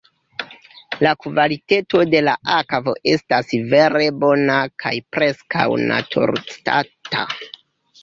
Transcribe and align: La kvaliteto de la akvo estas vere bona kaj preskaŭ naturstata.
La 1.05 1.11
kvaliteto 1.25 2.01
de 2.15 2.21
la 2.29 2.33
akvo 2.57 2.95
estas 3.13 3.55
vere 3.75 4.09
bona 4.25 4.59
kaj 4.87 4.97
preskaŭ 5.19 5.71
naturstata. 5.95 7.27